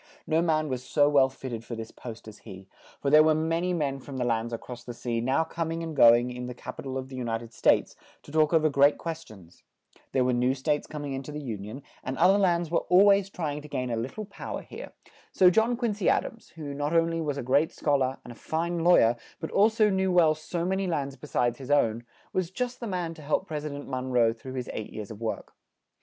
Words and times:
No 0.25 0.41
man 0.41 0.67
was 0.67 0.83
so 0.83 1.07
well 1.07 1.29
fit 1.29 1.49
ted 1.51 1.63
for 1.63 1.75
this 1.75 1.91
post 1.91 2.27
as 2.27 2.39
he; 2.39 2.67
for 2.99 3.11
there 3.11 3.21
were 3.21 3.35
ma 3.35 3.59
ny 3.59 3.71
men 3.71 3.99
from 3.99 4.17
the 4.17 4.25
lands 4.25 4.51
a 4.51 4.57
cross 4.57 4.83
the 4.83 4.95
sea, 4.95 5.21
now 5.21 5.43
com 5.43 5.71
ing 5.73 5.83
and 5.83 5.95
go 5.95 6.15
ing 6.15 6.31
in 6.31 6.47
the 6.47 6.55
cap 6.55 6.79
i 6.79 6.81
tal 6.81 6.97
of 6.97 7.09
the 7.09 7.17
U 7.17 7.23
nit 7.23 7.43
ed 7.43 7.53
States, 7.53 7.95
to 8.23 8.31
talk 8.31 8.51
o 8.51 8.57
ver 8.57 8.67
great 8.67 8.97
ques 8.97 9.23
tions; 9.23 9.61
there 10.11 10.23
were 10.23 10.33
new 10.33 10.55
states 10.55 10.87
com 10.87 11.05
ing 11.05 11.13
in 11.13 11.21
to 11.21 11.31
the 11.31 11.43
Un 11.53 11.67
i 11.67 11.69
on; 11.69 11.83
and 12.03 12.17
oth 12.17 12.33
er 12.35 12.39
lands 12.39 12.71
were 12.71 12.81
al 12.89 13.05
ways 13.05 13.29
try 13.29 13.53
ing 13.53 13.61
to 13.61 13.67
gain 13.67 13.91
a 13.91 13.95
lit 13.95 14.13
tle 14.13 14.25
pow 14.25 14.57
er 14.57 14.63
here; 14.63 14.91
so 15.31 15.51
John 15.51 15.77
Quin 15.77 15.93
cy 15.93 16.07
Ad 16.07 16.25
ams, 16.25 16.49
who 16.55 16.73
not 16.73 16.95
on 16.95 17.11
ly 17.11 17.19
was 17.21 17.37
a 17.37 17.43
great 17.43 17.71
schol 17.71 18.01
ar, 18.01 18.17
and 18.25 18.31
a 18.31 18.35
fine 18.35 18.79
law 18.83 18.95
yer, 18.95 19.17
but 19.39 19.51
al 19.53 19.69
so 19.69 19.91
knew 19.91 20.11
well 20.11 20.33
so 20.33 20.65
ma 20.65 20.73
ny 20.73 20.87
lands 20.87 21.15
be 21.15 21.27
sides 21.27 21.59
his 21.59 21.69
own, 21.69 22.03
was 22.33 22.49
just 22.49 22.79
the 22.79 22.87
man 22.87 23.13
to 23.13 23.21
help 23.21 23.45
Pres 23.45 23.67
i 23.67 23.69
dent 23.69 23.87
Mon 23.87 24.09
roe 24.09 24.33
through 24.33 24.53
his 24.55 24.67
eight 24.73 24.91
years 24.91 25.11
of 25.11 25.21
work. 25.21 25.53